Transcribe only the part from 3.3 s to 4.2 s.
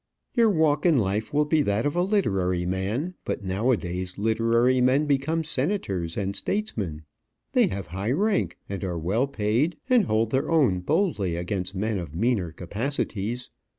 nowadays